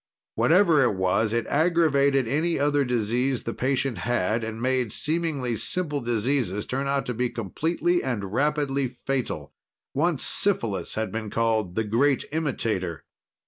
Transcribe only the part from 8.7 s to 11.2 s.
fatal. Once syphilis had